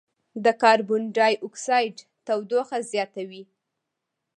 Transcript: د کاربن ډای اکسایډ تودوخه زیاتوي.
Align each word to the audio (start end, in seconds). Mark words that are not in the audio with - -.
د 0.43 0.45
کاربن 0.61 1.01
ډای 1.17 1.33
اکسایډ 1.47 1.95
تودوخه 2.25 2.77
زیاتوي. 2.91 3.43